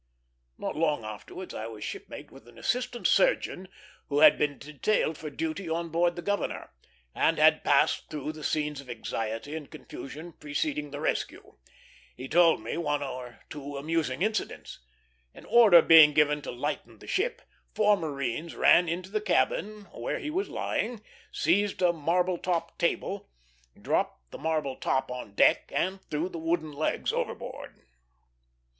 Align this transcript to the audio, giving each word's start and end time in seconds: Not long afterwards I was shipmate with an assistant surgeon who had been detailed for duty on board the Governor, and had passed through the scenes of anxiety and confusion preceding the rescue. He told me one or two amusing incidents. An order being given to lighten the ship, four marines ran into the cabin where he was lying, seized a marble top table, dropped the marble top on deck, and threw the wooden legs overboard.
Not 0.57 0.75
long 0.75 1.05
afterwards 1.05 1.53
I 1.53 1.67
was 1.67 1.83
shipmate 1.83 2.31
with 2.31 2.47
an 2.47 2.57
assistant 2.57 3.05
surgeon 3.05 3.67
who 4.09 4.21
had 4.21 4.35
been 4.35 4.57
detailed 4.57 5.15
for 5.15 5.29
duty 5.29 5.69
on 5.69 5.89
board 5.89 6.15
the 6.15 6.23
Governor, 6.23 6.71
and 7.13 7.37
had 7.37 7.63
passed 7.63 8.09
through 8.09 8.31
the 8.31 8.43
scenes 8.43 8.81
of 8.81 8.89
anxiety 8.89 9.55
and 9.55 9.69
confusion 9.69 10.33
preceding 10.33 10.89
the 10.89 10.99
rescue. 10.99 11.59
He 12.17 12.27
told 12.27 12.61
me 12.63 12.77
one 12.77 13.03
or 13.03 13.41
two 13.47 13.77
amusing 13.77 14.23
incidents. 14.23 14.79
An 15.35 15.45
order 15.45 15.83
being 15.83 16.13
given 16.13 16.41
to 16.41 16.51
lighten 16.51 16.97
the 16.97 17.05
ship, 17.05 17.43
four 17.75 17.95
marines 17.95 18.55
ran 18.55 18.89
into 18.89 19.11
the 19.11 19.21
cabin 19.21 19.81
where 19.93 20.17
he 20.17 20.31
was 20.31 20.49
lying, 20.49 21.03
seized 21.31 21.79
a 21.83 21.93
marble 21.93 22.39
top 22.39 22.75
table, 22.79 23.29
dropped 23.79 24.31
the 24.31 24.39
marble 24.39 24.77
top 24.77 25.11
on 25.11 25.35
deck, 25.35 25.71
and 25.71 26.01
threw 26.09 26.27
the 26.27 26.39
wooden 26.39 26.71
legs 26.71 27.13
overboard. 27.13 27.83